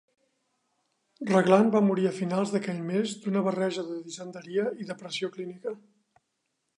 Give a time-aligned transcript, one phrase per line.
[1.31, 5.77] Raglan va morir a finals d'aquell mes d'una barreja de disenteria i depressió clínica.